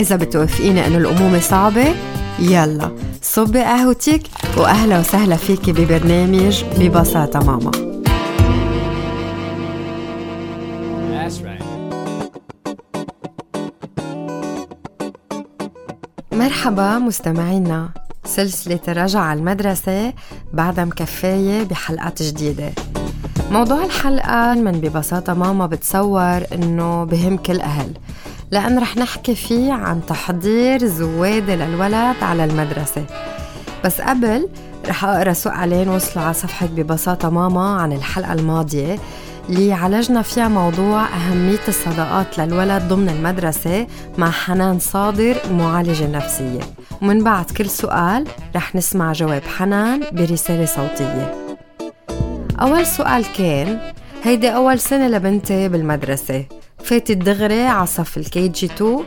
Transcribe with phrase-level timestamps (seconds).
[0.00, 1.94] إذا بتوافقيني إنه الأمومة صعبة
[2.38, 2.90] يلا
[3.22, 4.22] صبي قهوتك
[4.56, 7.70] وأهلا وسهلا فيكي ببرنامج ببساطة ماما.
[16.32, 17.88] مرحبا مستمعينا.
[18.24, 20.12] سلسلة الرجعة على المدرسة
[20.52, 22.72] بعدها مكفاية بحلقات جديدة.
[23.50, 27.92] موضوع الحلقة من ببساطة ماما بتصور إنه بهم كل أهل.
[28.52, 33.04] لأن رح نحكي فيه عن تحضير زوادة للولد على المدرسة.
[33.84, 34.48] بس قبل
[34.88, 38.98] رح أقرأ سؤالين وصلوا على صفحة ببساطة ماما عن الحلقة الماضية
[39.48, 43.86] اللي عالجنا فيها موضوع أهمية الصداقات للولد ضمن المدرسة
[44.18, 46.60] مع حنان صادر المعالجة النفسية
[47.02, 51.34] ومن بعد كل سؤال رح نسمع جواب حنان برسالة صوتية.
[52.60, 53.78] أول سؤال كان
[54.24, 56.44] هيدي أول سنة لبنتي بالمدرسة.
[56.84, 58.98] فاتت دغري على صف الكي جي 2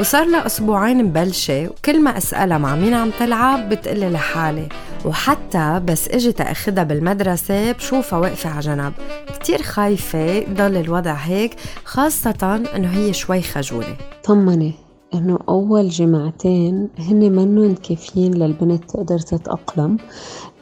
[0.00, 4.68] وصار لها أسبوعين مبلشة وكل ما أسألها مع مين عم تلعب بتقلي لحالي.
[5.04, 8.92] وحتى بس أجي تاخدها بالمدرسة بشوفها واقفة على جنب.
[9.40, 13.96] كتير خايفة يضل الوضع هيك خاصة إنه هي شوي خجولة.
[14.24, 14.72] طمني
[15.14, 19.96] إنه أول جمعتين هن منن كافيين للبنت تقدر تتأقلم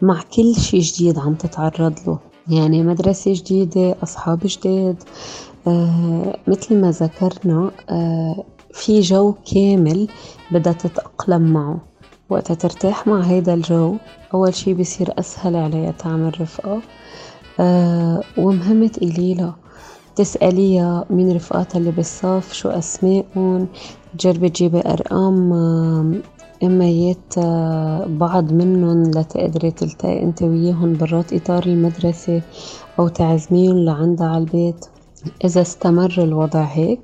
[0.02, 2.18] مع كل شي جديد عم تتعرض له.
[2.48, 5.02] يعني مدرسة جديدة أصحاب جداد
[5.66, 10.08] آه مثل ما ذكرنا آه في جو كامل
[10.50, 11.80] بدها تتأقلم معه.
[12.30, 13.96] وقتها ترتاح مع هيدا الجو
[14.34, 16.80] أول شي بصير أسهل عليها تعمل رفقة.
[17.60, 19.56] آه ومهم تقوليلها
[20.16, 23.68] تسأليها مين رفقاتها اللي بالصف؟ شو أسمائهم؟
[24.18, 26.14] تجربي تجيبي أرقام آه
[26.64, 27.38] إميات
[28.08, 32.42] بعض منهم لتقدري تلتقي أنت وياهم برات إطار المدرسة
[32.98, 34.86] أو تعزميهم لعندها على البيت.
[35.44, 37.00] إذا استمر الوضع هيك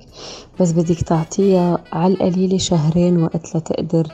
[0.60, 4.06] بس بدك تعطيها على القليلة شهرين وقت لتقدر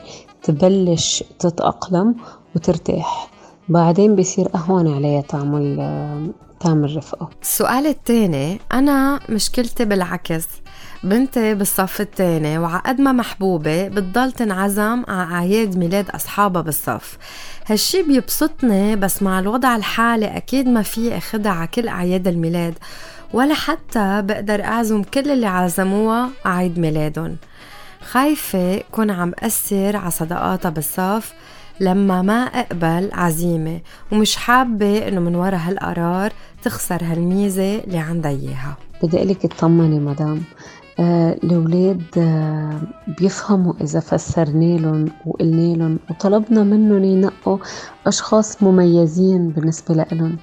[0.43, 2.15] تبلش تتأقلم
[2.55, 3.29] وترتاح.
[3.69, 7.29] بعدين بصير أهون عليها تعمل تعمل رفقة.
[7.41, 10.45] السؤال الثاني أنا مشكلتي بالعكس.
[11.03, 17.17] بنتي بالصف الثاني وعقد ما محبوبة بتضل تنعزم على أعياد ميلاد أصحابها بالصف.
[17.65, 22.73] هالشي بيبسطني بس مع الوضع الحالي أكيد ما في أخدها على كل أعياد الميلاد.
[23.33, 27.35] ولا حتى بقدر أعزم كل اللي عزموها عيد ميلادهم.
[28.01, 31.33] خايفة كون عم أثر على صداقاتها بالصف
[31.79, 33.79] لما ما أقبل عزيمة
[34.11, 36.31] ومش حابة إنه من ورا هالقرار
[36.63, 38.77] تخسر هالميزة اللي عندها إياها.
[39.03, 40.43] بدي أقلك اطمني مدام.
[40.99, 42.79] آه الأولاد آه
[43.19, 47.57] بيفهموا إذا فسرنا لهم وقلنا لهم وطلبنا منهم ينقوا
[48.07, 50.37] أشخاص مميزين بالنسبة لهم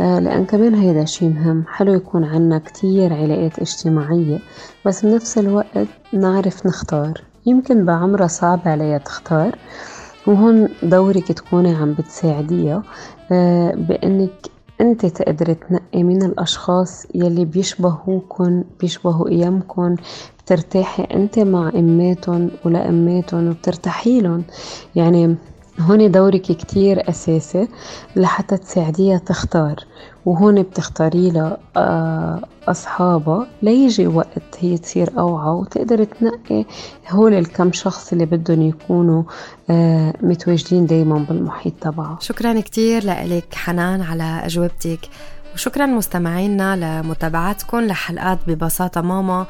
[0.00, 1.64] لأن كمان هيدا شي مهم.
[1.68, 4.38] حلو يكون عنا كتير علاقات اجتماعية
[4.86, 7.20] بس بنفس الوقت نعرف نختار.
[7.46, 9.56] يمكن بعمرها صعب عليها تختار
[10.26, 12.82] وهون دورك تكوني عم بتساعديها
[13.32, 14.30] آه، بأنك
[14.80, 19.96] أنت تقدري تنقي من الأشخاص يلي بيشبهوكن بيشبهوا أيامكن
[20.44, 24.44] بترتاحي أنت مع أماتن ولأماتن وبترتاحي لهم.
[24.96, 25.36] يعني
[25.80, 27.68] هون دورك كتير أساسي
[28.16, 29.76] لحتى تساعديها تختار
[30.26, 36.64] وهون بتختاري لها آه، أصحابها ليجي وقت هي تصير أوعى وتقدر تنقي
[37.10, 39.22] هول الكم شخص اللي بدهم يكونوا
[39.70, 45.00] آه، متواجدين دايما بالمحيط تبعها شكرا كتير لك حنان على أجوبتك
[45.54, 49.46] وشكرا مستمعينا لمتابعتكم لحلقات ببساطة ماما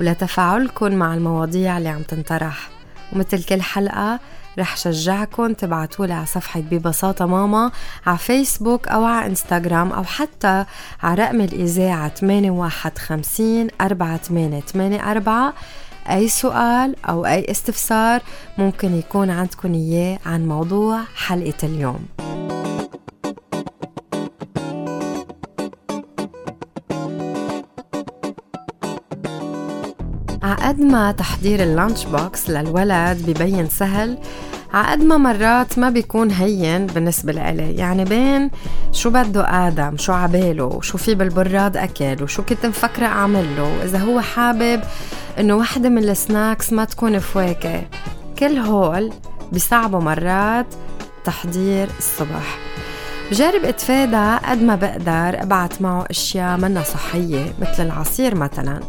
[0.00, 2.70] ولتفاعلكم مع المواضيع اللي عم تنطرح.
[3.12, 4.20] ومثل كل حلقة
[4.58, 7.70] رح شجعكم تبعتولي على صفحة ببساطة ماما
[8.06, 10.64] على فيسبوك أو على إنستغرام أو حتى
[11.02, 15.52] على رقم الإذاعة 8150 4884
[16.10, 18.20] أي سؤال أو أي استفسار
[18.58, 22.06] ممكن يكون عندكم إياه عن موضوع حلقة اليوم.
[30.52, 34.18] عقد ما تحضير ال lunch box للولد ببين سهل
[34.74, 37.76] عقد ما مرات ما بيكون هين بالنسبة لإلي.
[37.76, 38.50] يعني بين
[38.92, 43.84] شو بده آدم شو عباله شو في بالبراد أكل وشو كنت مفكرة أعمل له.
[43.84, 44.80] إذا هو حابب
[45.38, 47.82] إنه وحدة من السناكس ما تكون فواكه.
[48.38, 49.12] كل هول
[49.52, 50.66] بيصعبوا مرات
[51.24, 52.58] تحضير الصبح.
[53.30, 58.80] بجرب اتفادى قد ما بقدر أبعت معه أشياء منا صحية مثل العصير مثلا.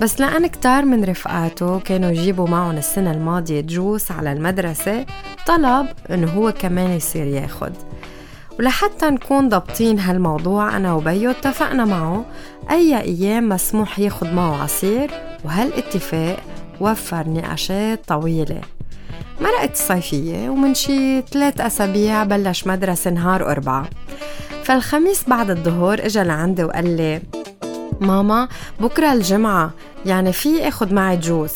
[0.00, 5.06] بس لأن كتار من رفقاته كانوا يجيبوا معهم السنة الماضية جوس على المدرسة
[5.46, 7.72] طلب إنه هو كمان يصير ياخد.
[8.58, 12.24] ولحتى نكون ضابطين هالموضوع أنا وبيو اتفقنا معه
[12.70, 15.10] أي أيام مسموح ياخد معه عصير
[15.44, 16.38] وهالاتفاق
[16.80, 18.60] وفر نقاشات طويلة.
[19.40, 23.88] مرقت الصيفية ومن شي ثلاث أسابيع بلش مدرسة نهار أربعة.
[24.64, 27.22] فالخميس بعد الظهر إجا لعندي وقال لي
[28.00, 28.48] ماما
[28.80, 29.70] بكرة الجمعة
[30.06, 31.54] يعني في اخد معي جوس.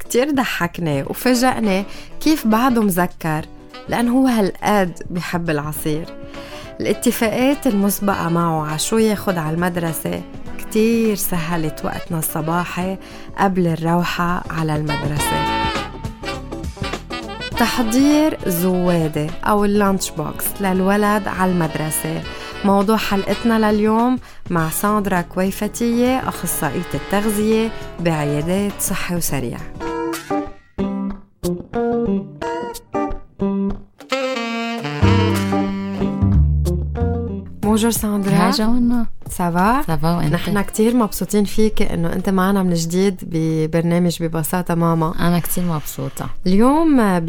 [0.00, 1.84] كتير ضحكني وفاجأني
[2.20, 3.44] كيف بعده مذكر
[3.88, 6.04] لأنه هو هالقد بحب العصير.
[6.80, 10.22] الاتفاقات المسبقة معه عشو ياخد على المدرسة
[10.58, 12.96] كتير سهلت وقتنا الصباحي
[13.38, 15.60] قبل الروحة على المدرسة.
[17.58, 22.22] تحضير زوادة أو ال lunch box للولد على المدرسة.
[22.64, 24.18] موضوع حلقتنا لليوم
[24.50, 27.70] مع ساندرا كويفتية أخصائية التغذية
[28.00, 29.58] بعيادات صحي وسريع.
[37.62, 42.28] Bonjour ساندرا Hi جوانا ça va ça va وانت نحن كتير مبسوطين فيك إنه أنت
[42.28, 45.14] معنا من جديد ببرنامج ببساطة ماما.
[45.28, 46.30] أنا كتير مبسوطة.
[46.46, 47.20] اليوم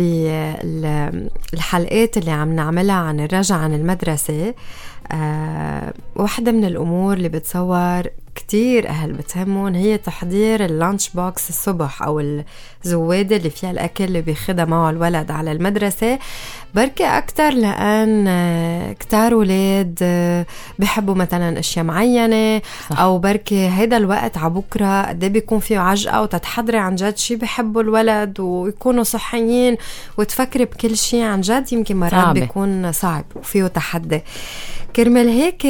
[1.52, 4.54] بالحلقات اللي عم نعملها عن الرجعة عن المدرسة
[5.12, 8.04] آه واحدة من الأمور اللي بتصور
[8.36, 12.42] كتير أهل بتهمهم هي تحضير ال lunch box الصبح أو
[12.86, 16.20] الزوادة اللي فيها الأكل اللي بياخدها معه الولد على المدرسة
[16.76, 20.46] بركي أكتر لأن آه، كتار ولاد آه،
[20.80, 23.00] بحبوا مثلا أشياء معينة صح.
[23.00, 27.82] أو بركي هيدا الوقت عبكرة قد إيه بيكون فيه عجقة وتتحضري عن جد شي بحبوا
[27.82, 29.78] الولد ويكونوا صحيين
[30.18, 32.40] وتفكري بكل شي عن جد يمكن مرات صعبة.
[32.40, 34.22] بيكون صعب وفيه تحدي
[34.96, 35.66] كرمال هيك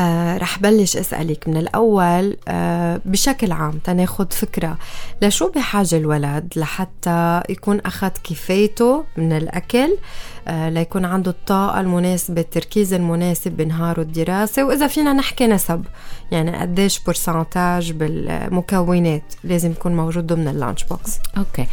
[0.00, 4.78] آه رح بلش أسألك من الأول آه بشكل عام تناخد فكرة
[5.22, 9.96] لشو بحاجة الولد لحتى يكون أخذ كفايته من الأكل
[10.48, 15.84] آه ليكون عنده الطاقة المناسبة التركيز المناسب بنهاره الدراسة وإذا فينا نحكي نسب.
[16.30, 21.66] يعني قديش pourcentage بالمكونات لازم يكون موجود ضمن ال lunch box okay.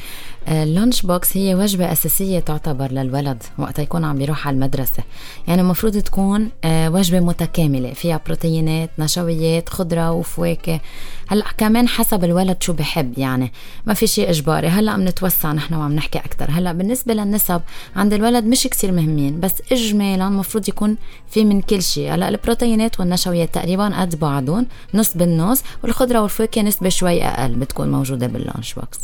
[0.48, 5.04] ال lunch box هي وجبة أساسية تعتبر للولد وقت يكون عم بيروح على المدرسة.
[5.48, 10.80] يعني المفروض تكون آه، وجبة متكاملة فيها بروتينات نشويات خضرة وفواكه
[11.28, 13.52] هلا كمان حسب الولد شو بحب يعني.
[13.86, 14.68] ما في شيء إجباري.
[14.68, 17.62] هلا عم نتوسع نحن وعم نحكي أكثر هلا بالنسبة للنسب
[17.96, 20.98] عند الولد مش كتير مهمين بس إجمالا المفروض يكون
[21.30, 22.14] في من كل شيء.
[22.14, 28.28] هلا البروتينات والنشويات تقريبا قد بعضهم نص بالنص والخضرة والفواكه نسبة شوي أقل بتكون موجودة
[28.28, 29.00] بال lunch box.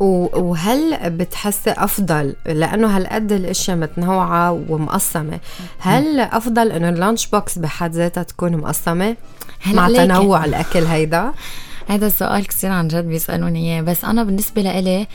[0.00, 5.40] وهل بتحسي أفضل؟ لأنه هالقد الإشياء متنوعة ومقسمة.
[5.78, 9.16] هل أفضل إنه ال lunch box بحد ذاتها تكون مقسمة؟
[9.66, 11.13] مع تنوع الأكل هيدا؟
[11.88, 15.06] هذا؟ السؤال كثير عن جد بيسألوني إياه بس أنا بالنسبة لإلي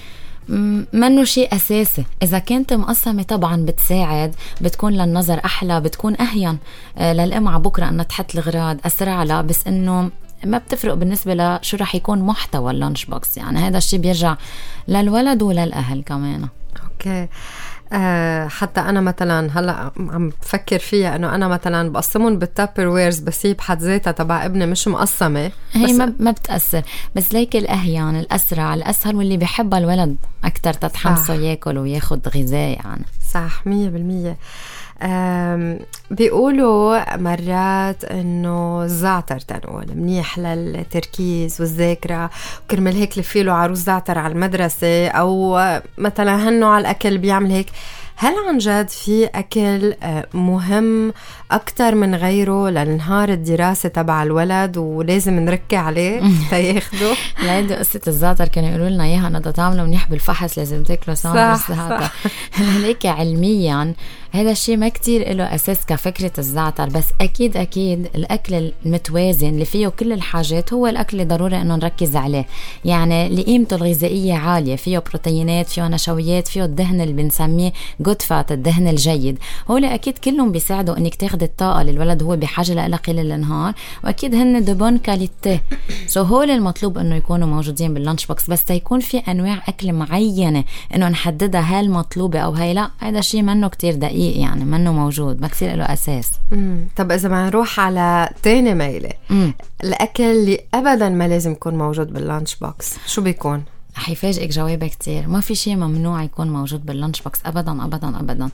[0.94, 2.06] منه شيء أساسي.
[2.24, 6.58] إذا كانت مقسمة طبعا بتساعد بتكون للنظر أحلى بتكون أهين
[6.98, 10.10] آه، للإم على بكرة إنها تحط الغراض أسرع لها بس إنه
[10.46, 13.38] ما بتفرق بالنسبة لشو رح يكون محتوى ال lunch box.
[13.38, 14.36] يعني هذا الشيء بيرجع
[14.88, 16.48] للولد وللأهل كمان.
[16.84, 17.28] okay.
[17.94, 23.46] أه حتى أنا مثلا هلأ عم بفكر فيها إنه أنا مثلا بقسمهم بالتابر ويرز بس
[23.46, 26.82] هي بحد ذاتها تبع ابني مش مقسمة هي ما ما بتأثر.
[27.16, 33.06] بس ليك الاهين الأسرع الأسهل واللي بحبها الولد أكثر تتحمسه ياكل وياخذ غذاء يعني.
[33.34, 33.70] صح 100%
[36.12, 42.30] بيقولوا مرات إنه الزعتر تنقول منيح للتركيز والذاكرة
[42.66, 45.60] وكرمال هيك لفيله عروس زعتر على المدرسة أو
[45.98, 47.68] مثلا هنو على الأكل بيعمل هيك.
[48.22, 51.14] هل عن جد في أكل آه، مهم
[51.52, 58.48] أكثر من غيره لنهار الدراسة تبع الولد ولازم نركي عليه تياخده؟ لهيدي قصة الزعتر.
[58.48, 62.12] كانوا يقولوا لنا إياها إنه تعملوا منيح بالفحص لازم تاكلوا ساندويتش زعتر
[62.84, 63.94] هيك علميا
[64.32, 69.88] هذا الشيء ما كتير له أساس كفكرة الزعتر بس أكيد أكيد الأكل المتوازن اللي فيه
[69.88, 72.46] كل الحاجات هو الأكل اللي ضروري إنه نركز عليه.
[72.86, 77.72] يعني اللي قيمته الغذائية عالية فيه بروتينات فيه نشويات فيه الدهن اللي بنسميه
[78.10, 79.40] good fat الدهن الجيد
[79.72, 83.74] هول أكيد كلهم بيساعدوا إنك تاخذي الطاقة اللي الولد هو بحاجة لها خلال النهار
[84.04, 85.60] وأكيد هن de bonne qualité
[86.08, 90.64] so هول المطلوب إنه يكونوا موجودين بال lunch box بس تيكون في أنواع أكل معينة
[90.96, 95.42] إنه نحددها هل مطلوبة أو هي لا هذا الشيء منه كتير دقيق يعني منه موجود
[95.42, 96.88] ما كثير له أساس مم.
[96.96, 99.12] طب إذا ما نروح على تاني ميلة.
[99.84, 103.64] الأكل اللي ابدا ما لازم يكون موجود بال lunch box شو بيكون
[104.00, 105.28] رح يفاجئك جوابها كتير.
[105.28, 107.40] ما في شيء ممنوع يكون موجود بال lunch box.
[107.46, 108.50] ابدا ابدا ابدا.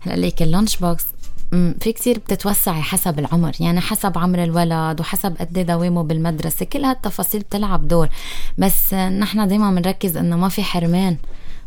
[0.00, 1.04] هلأ ليك ال lunch box
[1.50, 3.52] في كتير بتتوسعي حسب العمر.
[3.60, 6.66] يعني حسب عمر الولد وحسب قد إيه دوامه بالمدرسة.
[6.66, 8.08] كل هالتفاصيل بتلعب دور.
[8.58, 11.16] بس نحن دايما بنركز إنه ما في حرمان.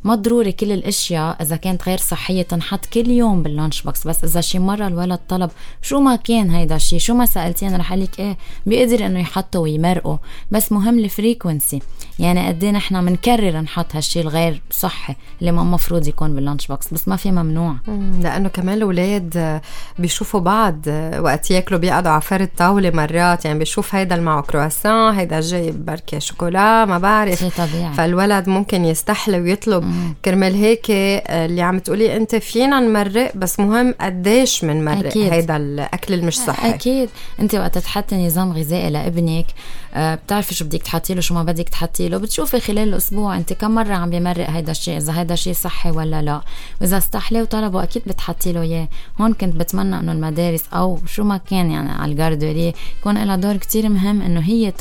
[0.03, 4.07] ما ضروري كل الأشياء إذا كانت غير صحية تنحط كل يوم بال lunch box.
[4.07, 7.93] بس إذا شي مرة الولد طلب شو ما كان هيدا الشيء شو ما سالتيني رح
[7.93, 10.19] لك إيه بيقدر إنه يحطه ويمرقه.
[10.51, 11.81] بس مهم ال frequency
[12.19, 16.67] يعني قد إيه نحن بنكرر نحط هالشيء الغير صحي اللي ما المفروض يكون بال lunch
[16.67, 16.93] box.
[16.93, 17.75] بس ما في ممنوع.
[18.21, 19.61] لأنه كمان الأولاد
[19.99, 20.87] بيشوفوا بعض
[21.19, 23.45] وقت يأكلوا بيقعدوا على فرد طاولة مرات.
[23.45, 27.57] يعني بيشوف هيدا اللي معه كرواسون هيدا جايب بركي شوكولا ما بعرف.
[27.57, 27.93] طبيعي.
[27.93, 29.92] فالولد ممكن يستحلى ويطلب
[30.25, 35.17] كرمال هيك آه، اللي عم تقولي أنت فينا نمرق بس مهم قديش بنمرق.
[35.17, 36.69] هيدا الأكل المش صحي.
[36.69, 37.09] أكيد.
[37.39, 39.45] أنت وقت تحطي نظام غذائي لابنك
[39.93, 43.53] آه، بتعرفي شو بدك تحطي له شو ما بدك تحطي له بتشوفي خلال الأسبوع أنت
[43.53, 46.41] كم مرة عم بمرق هيدا الشيء إذا هيدا الشيء صحي ولا لا.
[46.81, 48.87] وإذا استحلى وطلبه أكيد بتحطي له إياه.
[49.21, 53.35] هون كنت بتمنى إنه المدارس أو شو ما كان يعني على ال garderie يكون لها
[53.35, 54.73] دور كتير مهم إنه هي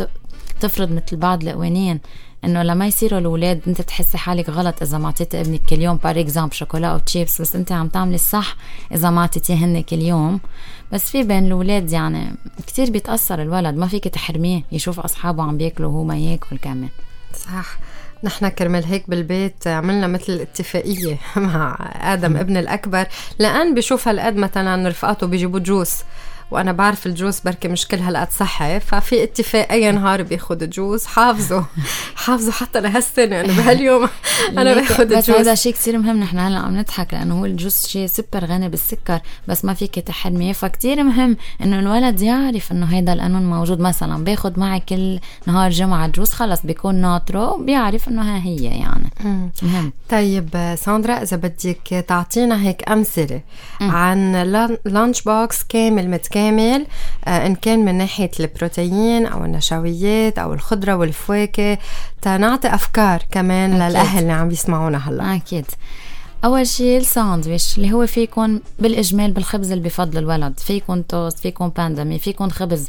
[0.61, 2.01] تفرض مثل بعض القوانين
[2.45, 6.21] إنه لما يصيروا الأولاد أنت تحسي حالك غلط إذا ما اعطيتي ابنك كل يوم par
[6.21, 8.57] exemple شوكولا أو تشيبس بس أنت عم تعملي الصح
[8.95, 10.41] إذا ما اعطيتيهن كل يوم
[10.93, 12.35] بس في بين الأولاد يعني
[12.67, 16.89] كتير بيتأثر الولد ما فيك تحرميه يشوف أصحابه عم بياكلوا وهو ما ياكل كمان.
[17.35, 17.79] صح.
[18.25, 23.07] نحن كرمال هيك بالبيت عملنا مثل اتفاقية مع آدم ابن الأكبر.
[23.39, 26.03] لأن بشوف هالقد مثلا رفقاته بيجيبوا جوس.
[26.53, 31.65] وأنا بعرف الجوز بركي مش كل هالقد صحي ففي اتفاق أي نهار بياخذ جوز حافظه
[32.25, 34.09] حافظه حتى لهالسنة إنه بهاليوم
[34.59, 37.52] أنا باخذ الجوز بس هذا شيء كثير مهم نحن هلأ عم نضحك لأنه هو ال
[37.52, 42.87] juice شيء سوبر غني بالسكر بس ما فيك تحرميه فكتير مهم إنه الولد يعرف إنه
[42.87, 43.81] هيدا القانون موجود.
[43.81, 49.11] مثلا باخذ معي كل نهار جمعة juice خلص بيكون ناطرة بيعرف إنه ها هي يعني.
[49.63, 49.93] مهم.
[50.11, 53.41] طيب ساندرا إذا بدك تعطينا هيك أمثلة
[53.81, 54.33] عن
[54.85, 56.87] lunch box كامل متكامل كامل
[57.25, 61.79] آه، إن كان من ناحية البروتين أو النشويات أو الخضرة والفواكه.
[62.23, 63.91] تنعطي أفكار كمان أكيد.
[63.91, 65.35] للأهل اللي عم يسمعونا هلأ.
[65.37, 65.67] أكيد.
[66.45, 70.61] أول شيء الساندويش اللي هو في يكون بالإجمال بالخبز اللي بفضل الولد.
[70.61, 72.89] في يكون توست في يكون pain de mie في يكون خبز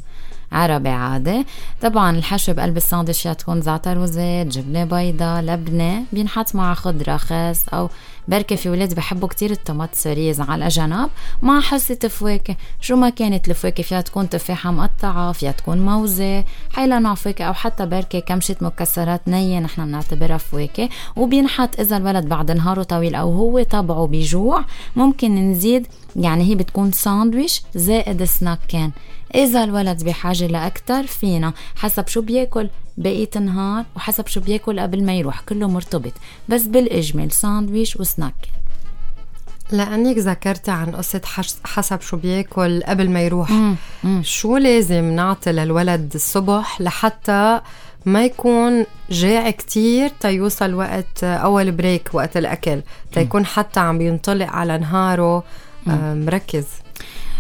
[0.52, 1.46] عربي عادي.
[1.82, 6.04] طبعا الحشو بقلب الساندويش يا تكون زعتر وزيت جبنة بيضة لبنة.
[6.14, 7.90] بينحط مع خضرة خس أو
[8.28, 11.10] بركي في ولاد بحبوا كتير ال tomates cerises على جنب
[11.42, 17.00] مع حصة فواكه شو ما كانت الفواكه فيها تكون تفاحة مقطعة فيها تكون موزة حيلا
[17.00, 22.52] نوع فواكه أو حتى بركة كمشة مكسرات نية نحن بنعتبرها فواكه وبينحط إذا الولد بعد
[22.52, 24.66] نهاره طويل أو هو طبعه بيجوع
[24.96, 28.92] ممكن نزيد يعني هي بتكون ساندويش زائد سناك كان
[29.36, 31.54] إذا الولد بحاجة لأكتر فينا.
[31.76, 35.40] حسب شو بياكل بقية النهار وحسب شو بياكل قبل ما يروح.
[35.42, 36.14] كله مرتبط.
[36.50, 37.32] بس بالإجمال.
[37.32, 38.34] ساندويش وسناك.
[39.72, 41.22] لأنك ذكرتي عن قصة
[41.64, 43.52] حسب شو بياكل قبل ما يروح.
[43.52, 43.76] مم.
[44.04, 44.22] مم.
[44.24, 47.62] شو لازم نعطي للولد الصبح لحتى
[48.06, 52.82] ما يكون جاع كتير تيوصل وقت أول بريك وقت الأكل.
[53.12, 55.44] تيكون حتى عم بينطلق على نهاره
[55.88, 56.66] آه، مركز.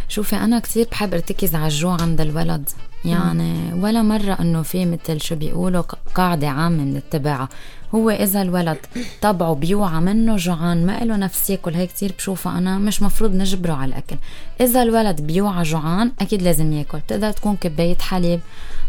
[0.07, 2.69] شوفي أنا كتير بحب أرتكز على الجوع عند الولد.
[3.05, 5.81] يعني ولا مرة إنه في مثل شو بيقولوا
[6.15, 7.49] قاعدة عامة بنتبعها
[7.95, 8.77] هو إذا الولد
[9.21, 11.73] طبعه بيوعى منه جوعان ما له نفس ياكل.
[11.73, 14.15] هي كتير بشوفها أنا مش مفروض نجبره على الأكل.
[14.61, 16.99] إذا الولد بيوعى جوعان أكيد لازم ياكل.
[17.07, 18.39] تقدر تكون كباية حليب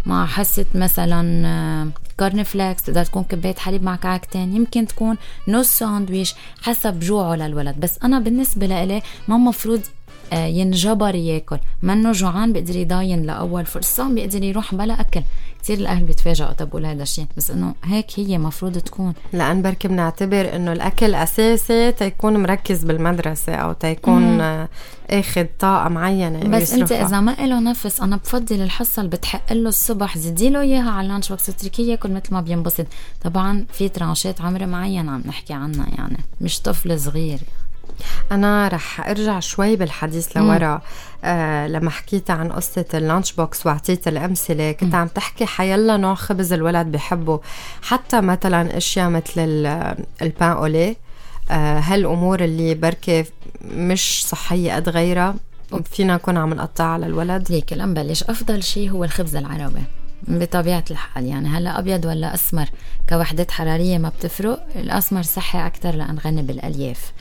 [0.06, 5.16] مع حصة مثلا corn flakes تقدر تكون كباية حليب مع كعكتين يمكن تكون
[5.49, 7.80] نص ساندويش حسب جوعه للولد.
[7.80, 9.80] بس أنا بالنسبة لإلي ما مفروض
[10.33, 11.59] ينجبر ياكل.
[11.83, 15.23] منه جوعان بيقدر يضاين لأول فرصة بيقدر يروح بلا أكل.
[15.62, 19.14] كثير الأهل بيتفاجئوا تقول هذا الشيء؟ بس إنه هيك هي مفروض تكون.
[19.33, 24.69] لأن بركي بنعتبر إنه الأكل أساسي تيكون مركز بالمدرسة أو تيكون آه،
[25.11, 29.69] آخذ طاقة معينة بس أنت إذا ما له نفس أنا بفضل الحصه اللي بتحق له
[29.69, 32.87] الصبح زيدي له إياها على ال lunch box اتركيه ياكل مثل ما بينبسط.
[33.23, 37.28] طبعا في tranche d'âge عمر معين عم نحكي عنها يعني مش طفل صغير.
[37.28, 37.63] يعني.
[38.33, 40.83] أنا رح أرجع شوي بالحديث لورا.
[41.25, 46.14] آه لما حكيت عن قصة ال lunch box وأعطيت الأمثلة كنت عم تحكي حيلا نوع
[46.14, 47.41] خبز الولد بحبه.
[47.83, 49.41] حتى مثلا أشياء مثل
[50.23, 50.97] البان أولي
[51.50, 53.25] آه هالأمور اللي بركي
[53.64, 55.35] مش صحية قد غيرها
[55.85, 59.83] فينا نكون عم نقطعها على الولد هيك نبلش أفضل شيء هو الخبز العربي؟
[60.29, 62.67] بطبيعة الحال يعني هلا أبيض ولا أسمر؟
[63.09, 64.67] كوحدات حرارية ما بتفرق.
[64.76, 67.12] الأسمر صحي أكتر لأن غني بالألياف.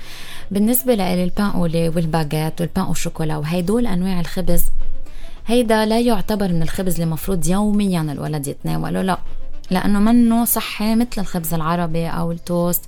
[0.52, 4.64] بالنسبة للبان أولي والباجيت والبان أو شوكولا وهيدول أنواع الخبز
[5.48, 9.18] هيدا لا يعتبر من الخبز اللي مفروض يوميا الولد يتناوله لا
[9.72, 12.82] لأنه منه صحي مثل الخبز العربي أو التوست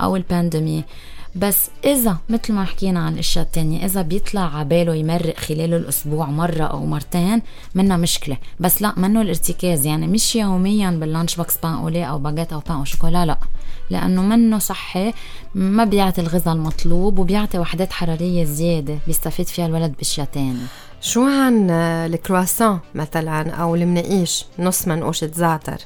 [0.00, 0.84] أو ال pain de mie.
[1.34, 6.64] بس إذا مثل ما حكينا عن الأشياء التانية إذا بيطلع عباله يمرق خلال الأسبوع مرة
[6.64, 7.42] أو مرتين
[7.74, 8.36] منا مشكلة.
[8.60, 12.52] بس لا منه الارتكاز يعني مش يوميا بال lunch box pain au lait أو باجيت
[12.52, 13.38] أو pain au chocolat لا.
[13.90, 15.12] لأنه منه صحي
[15.54, 20.66] ما بيعطي الغذاء المطلوب وبيعطي وحدات حرارية زيادة بيستفيد فيها الولد بأشياء تانية.
[21.00, 25.78] شو عن الكرواسون مثلا أو المناقيش نص منقوشة زعتر؟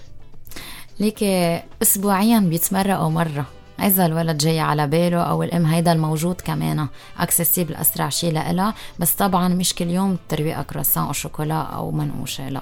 [1.01, 3.47] ليكي أسبوعيا بيتمرقوا مرة.
[3.83, 6.87] إذا الولد جاي على باله أو الأم هيدا الموجود كمان
[7.19, 12.49] accessible أسرع شيء لإلها بس طبعا مش كل يوم ترويقها كرواسون أو شوكولا أو منقوشة
[12.49, 12.61] لا.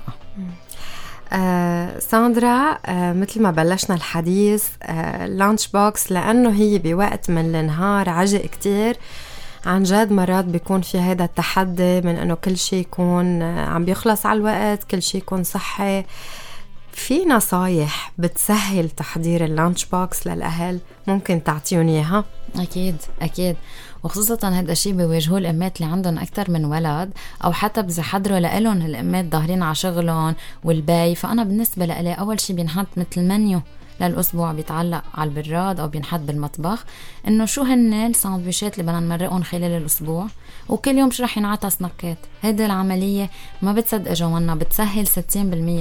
[1.32, 8.08] آه ساندرا آه مثل ما بلشنا الحديث آه lunch box لأنه هي بوقت من النهار
[8.08, 8.96] عجق كتير.
[9.66, 14.26] عن جد مرات بيكون في هذا التحدي من إنه كل شيء يكون آه، عم بيخلص
[14.26, 16.04] على الوقت كل شيء يكون صحي.
[16.92, 22.24] في نصايح بتسهل تحضير ال lunch box للأهل؟ ممكن تعطيهم إياها؟
[22.56, 23.56] أكيد أكيد.
[24.04, 27.10] وخصوصا هذا الشيء بيواجهوه الإمات اللي عندهم أكثر من ولد
[27.44, 32.56] أو حتى بزي حضروا لهم الإمات ظاهرين على شغلهم والبي فأنا بالنسبة لإلي أول شيء
[32.56, 33.60] بينحط مثل منيو
[34.00, 36.84] للأسبوع بيتعلق على البراد أو بينحط بالمطبخ
[37.28, 40.26] إنه شو هن الساندويشات اللي بدنا نمرقهم خلال الأسبوع
[40.68, 42.18] وكل يوم شو رح ينعطى سناكات.
[42.42, 43.30] هيدي العملية
[43.62, 45.12] ما بتصدق جوانا بتسهل 60%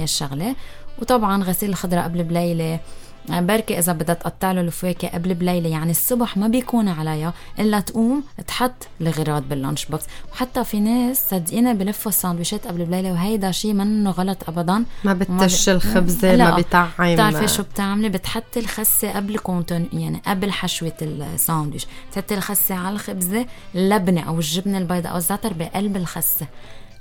[0.02, 0.54] الشغلة.
[0.98, 2.80] وطبعا غسيل الخضرة قبل بليلة
[3.30, 8.22] بركي إذا بدها تقطع له الفواكه قبل بليلة يعني الصبح ما بيكون عليها إلا تقوم
[8.46, 10.04] تحط الغراض بال lunch box.
[10.32, 14.84] وحتى في ناس صدقيني بلفوا الساندويشات قبل بليلة وهيدا شيء منه غلط ابدا.
[15.04, 20.92] ما بتش الخبزة ما بتعم بتعرفي شو بتعملي؟ بتحطي الخسة قبل contenu يعني قبل حشوة
[21.02, 21.86] الساندويش.
[22.10, 26.46] بتحطي الخسة على الخبزة اللبنه أو الجبنة البيضاء أو الزعتر بقلب الخسة.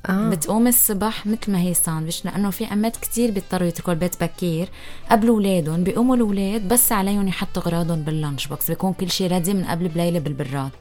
[0.05, 0.29] آه.
[0.29, 4.69] بتقوم الصبح مثل ما هي ساندويش لأنه في أمات كتير بيضطروا يتركوا البيت بكير.
[5.11, 9.53] قبل أولادهم بيقوموا الأولاد بس عليهم يحطوا أغراضهم بال lunch box بيكون كل شيء ready
[9.53, 10.71] من قبل بليلة بالبراد.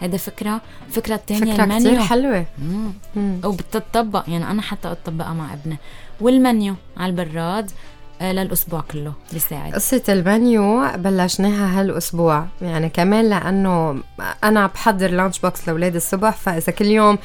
[0.00, 0.60] هذا فكرة.
[0.90, 1.80] فكرة الثانية فكرة المنيو.
[1.80, 2.46] كتير حلوة.
[3.44, 5.76] وبتطبق يعني أنا حتى أطبقها مع ابني.
[6.20, 7.70] والمنيو على البراد
[8.22, 9.74] للأسبوع كله بيساعد.
[9.74, 12.46] قصة المنيو بلشناها هالأسبوع.
[12.62, 14.02] يعني كمان لأنه
[14.44, 17.18] أنا بحضر lunch box لأولاد الصبح فإذا كل يوم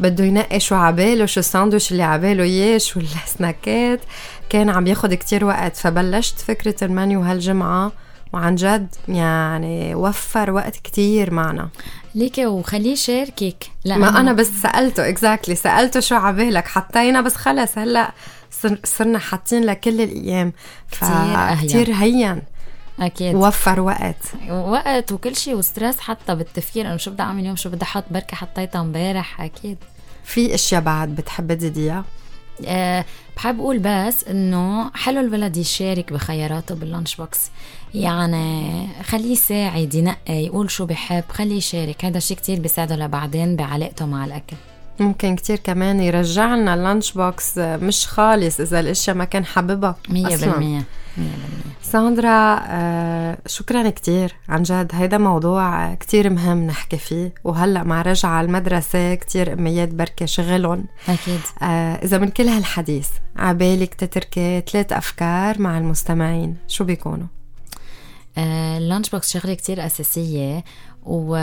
[0.00, 4.00] بده ينقي شو عباله شو الساندويش اللي عباله اياه شو السناكات
[4.50, 5.76] كان عم ياخد كتير وقت.
[5.76, 7.92] فبلشت فكرة المنيو هالجمعة
[8.32, 11.68] وعن جد يعني وفر وقت كتير معنا.
[12.14, 18.12] ليكي وخليه يشاركك ما أنا بس سألته exactly سألته شو عبالك حطينا بس خلص هلأ
[18.84, 20.52] صرنا حاطين لكل الأيام.
[20.90, 22.42] كتير كتير هين.
[23.00, 23.34] أكيد.
[23.34, 24.16] وفر وقت.
[24.50, 28.04] وقت وكل شيء و stress حتى بالتفكير انه شو بدي أعمل اليوم؟ شو بدي أحط
[28.10, 29.40] بركي حطيتها امبارح.
[29.40, 29.78] أكيد.
[30.24, 32.04] في أشياء بعد بتحب تزيديها
[32.66, 33.04] أه
[33.36, 37.50] بحب أقول بس إنه حلو الولد يشارك بخياراته بال lunch box.
[37.94, 42.04] يعني خليه يساعد ينقي يقول شو بحب خليه يشارك.
[42.04, 44.56] هذا الشيء كتير بيساعده لبعدين بعلاقته مع الأكل.
[45.02, 49.96] ممكن كتير كمان يرجع لنا ال lunch box مش خالص إذا الأشياء ما كان حاببها.
[50.08, 50.84] مية بالمية
[51.82, 54.90] ساندرا آه شكرا كتير عن جد.
[54.92, 57.34] هيدا موضوع كتير مهم نحكي فيه.
[57.44, 60.84] وهلأ مع رجعة المدرسة كتير اميات بركي شاغلهم.
[61.08, 61.40] أكيد.
[61.62, 66.56] آه إذا من كل هالحديث عبالك تتركي ثلاث أفكار مع المستمعين.
[66.68, 67.26] شو بيكونوا؟
[68.38, 70.64] آه ال lunch box شغلة كتير أساسية
[71.02, 71.36] و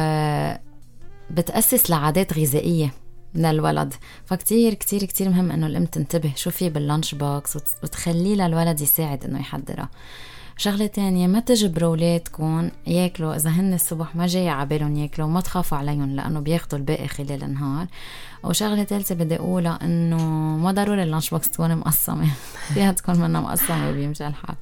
[1.30, 2.94] بتأسس لعادات غذائية.
[3.36, 3.94] للولد
[4.26, 9.26] فكتير كتير كتير مهم إنه الأم تنتبه شو في بال lunch box وتخليه للولد يساعد
[9.26, 9.90] إنه يحضرها
[10.60, 15.78] شغلة تانية ما تجبروا أولادكم ياكلوا إذا هن الصبح ما جاي عبالهم ياكلوا ما تخافوا
[15.78, 17.88] عليهم لأنه بياخدوا الباقي خلال النهار.
[18.44, 20.18] وشغلة ثالثة بدي أقولها إنه
[20.58, 22.28] ما ضروري ال lunch box تكون مقسمة.
[22.74, 24.56] فيها تكون منها مقسمة وبيمشي الحال.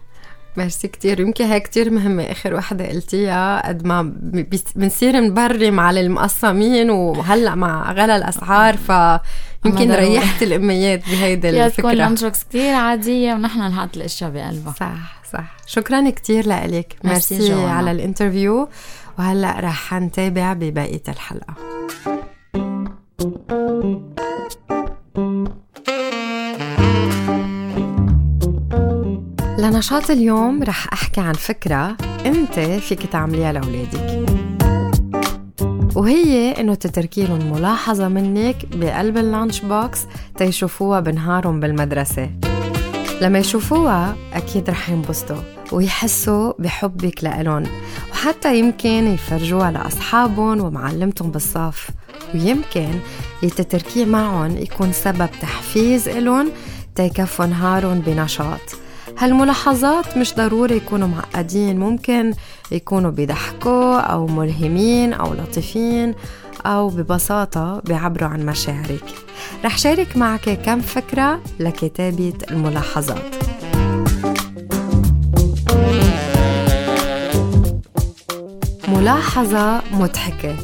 [0.57, 2.23] ميرسي كتير يمكن هي كتير مهمة.
[2.23, 4.13] آخر وحدة قلتيها قد ما
[4.75, 8.91] بنصير نبرم على المقسمين وهلأ مع غلا الأسعار ف
[9.65, 11.67] يمكن ريحت الأميات بهيدي الفكرة.
[11.67, 14.73] تكون lunch box كتير عادية ونحن نحط الأشياء بقلبها.
[14.79, 15.57] صح صح.
[15.65, 18.69] شكرا كتير لك merci, merci على ال interview.
[19.19, 21.53] وهلأ رح نتابع ببقية الحلقة.
[29.57, 34.25] لنشاط اليوم رح أحكي عن فكرة أنت فيك تعمليها لأولادك.
[35.95, 40.05] وهي إنه تتركي لهم ملاحظة منك بقلب اللانش بوكس
[40.37, 42.29] تيشوفوها بنهارهم بالمدرسة.
[43.21, 45.41] لما يشوفوها أكيد رح ينبسطوا
[45.71, 47.63] ويحسوا بحبك لإلهم
[48.11, 51.89] وحتى يمكن يفرجوها لأصحابهم ومعلمتهم بالصف.
[52.33, 52.89] ويمكن
[53.43, 56.51] التتركيه معهم يكون سبب تحفيز إلهم
[56.95, 58.86] تيكفوا نهارهم بنشاط.
[59.19, 62.33] هالملاحظات مش ضروري يكونوا معقدين ممكن
[62.71, 66.13] يكونوا بيضحكوا أو ملهمين أو لطيفين
[66.65, 69.03] أو ببساطة بيعبروا عن مشاعرك.
[69.65, 73.35] رح شارك معك كم فكرة لكتابة الملاحظات.
[78.87, 80.55] ملاحظة مضحكة.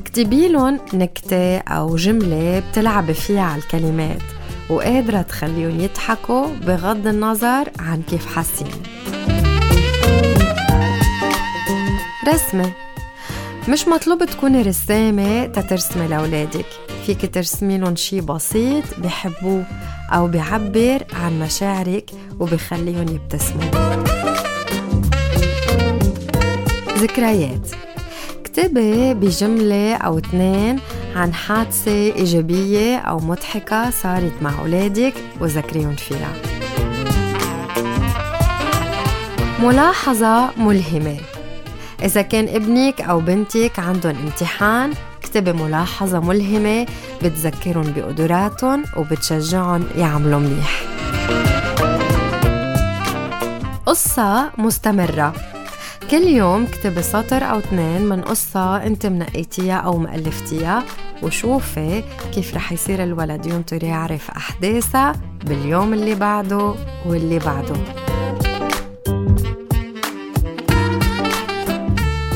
[0.00, 4.35] اكتبي لهم نكتة أو جملة بتلعب فيها على الكلمات.
[4.70, 8.82] وقادرة تخليهم يضحكوا بغض النظر عن كيف حاسين.
[12.28, 12.72] رسمة.
[13.68, 16.66] مش مطلوب تكوني رسامة تترسمي لأولادك.
[17.06, 19.64] فيك ترسمي لهم شي بسيط بحبوه
[20.12, 23.70] أو بيعبر عن مشاعرك وبخليهم يبتسموا.
[26.98, 27.68] ذكريات.
[28.40, 30.78] اكتبي بجملة أو اتنين
[31.16, 36.32] عن حادثة إيجابية أو مضحكة صارت مع أولادك وذكريهم فيها.
[39.62, 41.16] ملاحظة ملهمة.
[42.02, 46.86] إذا كان ابنك أو بنتك عندهم امتحان اكتبي ملاحظة ملهمة
[47.22, 50.82] بتذكرهم بقدراتهم وبتشجعهم يعملوا منيح
[53.86, 55.32] قصة مستمرة.
[56.10, 60.84] كل يوم اكتبي سطر أو اثنين من قصة أنت منقيتيها أو مألفتيها
[61.22, 62.02] وشوفي
[62.34, 65.12] كيف رح يصير الولد ينطر يعرف أحداثها
[65.44, 66.74] باليوم اللي بعده
[67.06, 67.76] واللي بعده.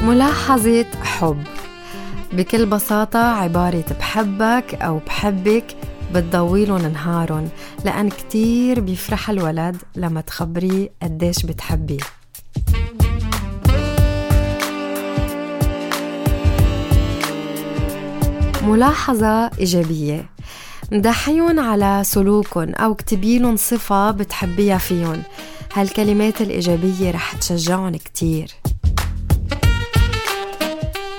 [0.02, 1.42] ملاحظة حب.
[2.32, 5.64] بكل بساطة عبارة بحبك أو بحبك
[6.14, 7.48] بتضويلن نهارن
[7.84, 11.98] لأن كتير بيفرح الولد لما تخبريه قديش بتحبيه.
[18.62, 20.30] ملاحظة إيجابية.
[20.92, 25.22] مدحيهم على سلوكهم أو اكتبيلن صفة بتحبيها فيهم.
[25.74, 28.50] هالكلمات الإيجابية رح تشجعهم كتير.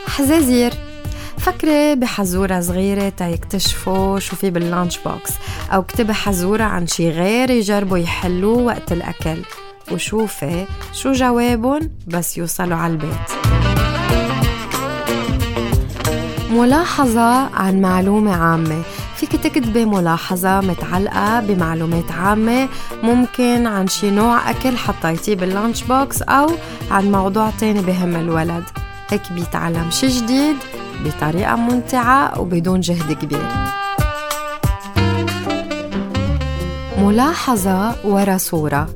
[0.07, 0.73] حزازير.
[1.37, 5.31] فكري بحزورة صغيرة تيكتشفوا شو في بال lunch box
[5.71, 9.37] أو اكتبي حزورة عن شي غير يجربوا يحلوه وقت الأكل
[9.91, 13.60] وشوفي شو جوابهم بس يوصلوا على البيت.
[16.51, 18.81] ملاحظة عن معلومة عامة.
[19.15, 22.67] فيك تكتبي ملاحظة متعلقة بمعلومات عامة
[23.03, 26.51] ممكن عن شي نوع أكل حطيتيه باللانش بوكس أو
[26.91, 28.63] عن موضوع تاني بهم الولد.
[29.09, 30.55] هيك بيتعلم شي جديد
[31.05, 33.47] بطريقة ممتعة وبدون جهد كبير.
[36.97, 38.89] ملاحظة ورا صورة.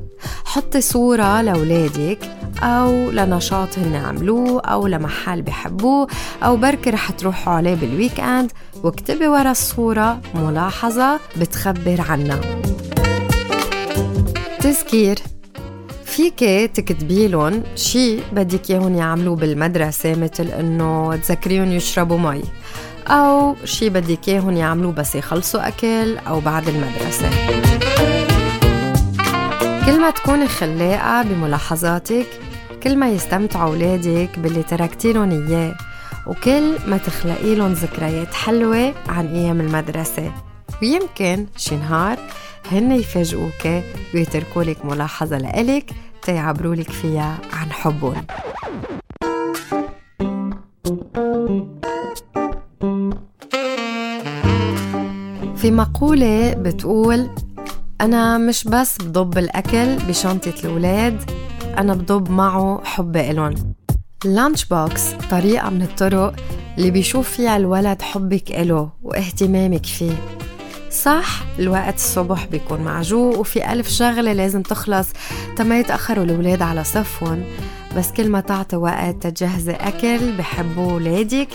[0.44, 2.18] حطي صورة لأولادك
[2.62, 6.06] أو لنشاط هن عملوه أو لمحل بحبوه
[6.42, 12.40] أو بركي رح تروحوا عليه بالويك أند واكتبي ورا الصورة ملاحظة بتخبر عنها.
[14.60, 15.18] تذكير.
[16.04, 22.42] فيك تكتبي لهم شي بدك إياهم يعملوه بالمدرسة مثل إنه تذكريهم يشربوا مي
[23.08, 27.30] أو شي بدك إياهم يعملوه بس يخلصوا أكل أو بعد المدرسة.
[29.86, 32.26] كل ما تكوني خلاقة بملاحظاتك
[32.86, 35.74] كل ما يستمتعوا أولادك باللي تركتي لهم إياه
[36.26, 40.32] وكل ما تخلقي لهم ذكريات حلوة عن أيام المدرسة.
[40.82, 42.18] ويمكن شي نهار
[42.72, 43.82] هن يفاجئوك
[44.14, 45.90] ويتركوا لك ملاحظة لإلك
[46.22, 48.26] تيعبروا لك فيها عن حبهم.
[55.56, 57.30] في مقولة بتقول
[58.00, 61.35] أنا مش بس بضب الأكل بشنطة الأولاد
[61.78, 63.74] أنا بضب معه حبي إلن
[64.24, 66.34] اللانش بوكس طريقة من الطرق
[66.78, 70.16] اللي بيشوف فيها الولد حبك إله واهتمامك فيه.
[70.90, 75.08] صح الوقت الصبح بيكون معجوق وفي ألف شغلة لازم تخلص
[75.56, 77.44] تما يتأخروا الولاد على صفهم.
[77.96, 81.48] بس كل ما تعطي وقت تجهزي أكل بحبوه ولادك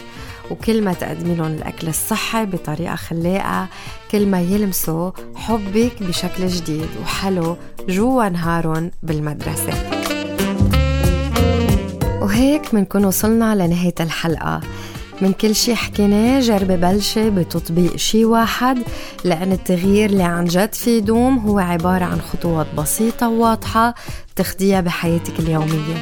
[0.52, 3.68] وكل ما تقدمي لهم الأكل الصحي بطريقة خلاقة
[4.12, 7.58] كل ما يلمسوا حبك بشكل جديد وحلو
[7.90, 9.91] جوا نهارهم بالمدرسة.
[12.42, 14.62] وهيك منكون وصلنا لنهاية الحلقة.
[15.22, 18.78] من كل شي حكيناه جربي بلشي بتطبيق شي واحد.
[19.24, 23.96] لأن التغيير اللي عن جد في دوم هو عبارة عن خطوات بسيطة وواضحة
[24.34, 25.96] بتاخديها بحياتك اليومية.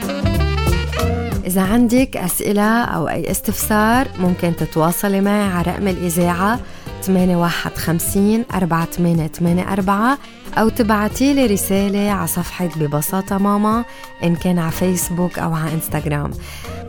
[1.45, 6.60] إذا عندك أسئلة أو أي استفسار ممكن تتواصلي معي على رقم الإذاعة
[7.02, 10.17] 8150 4884
[10.58, 13.86] أو تبعتي لي رسالة على صفحة ببساطة ماما
[14.24, 16.32] إن كان على فيسبوك أو على إنستغرام.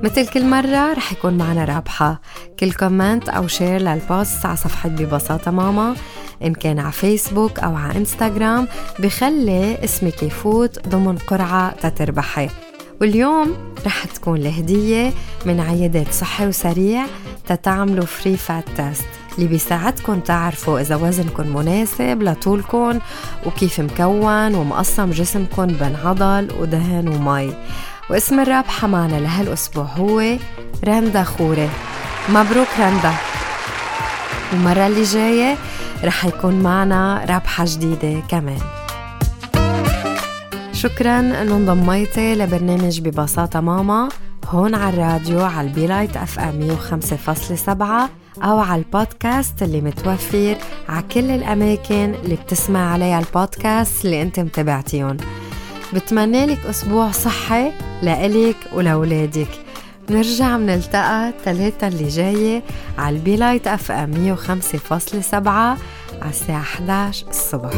[0.02, 2.20] مثل كل مرة رح يكون معنا رابحة.
[2.60, 5.94] كل comment أو share لل post على صفحة ببساطة ماما
[6.44, 8.68] إن كان على فيسبوك أو على إنستغرام
[8.98, 12.48] بخلي اسمك يفوت ضمن قرعة تتربحي.
[13.00, 15.12] واليوم رح تكون الهدية
[15.46, 17.06] من عيادات صحي وسريع
[17.46, 22.98] تتعملوا free fat test اللي بيساعدكم تعرفوا إذا وزنكم مناسب لطولكم
[23.46, 27.54] وكيف مكون ومقسم جسمكم بين عضل ودهن ومي.
[28.10, 30.36] واسم الرابحة معنا لهالأسبوع هو
[30.84, 31.68] رندا خوري.
[32.28, 33.12] مبروك رندا.
[34.52, 35.56] والمرة اللي جاية
[36.04, 38.60] رح يكون معنا رابحة جديدة كمان.
[40.72, 44.08] شكرا انه انضميتي لبرنامج ببساطة ماما.
[44.50, 47.70] هون على الراديو على ال Be Light FM 105.7
[48.44, 50.56] أو على البودكاست اللي متوفر
[50.88, 55.16] على كل الأماكن اللي بتسمع عليها البودكاست اللي أنت متابعتيهم.
[55.94, 59.48] بتمنى لك أسبوع صحي لإلك ولولادك
[60.10, 62.62] نرجع منلتقى تلاتة اللي جاية
[62.98, 65.76] على ال Be Light FM 105.7 على
[66.30, 67.70] الساعة 11 الصبح.